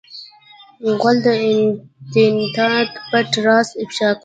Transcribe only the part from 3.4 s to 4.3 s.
راز افشا کوي.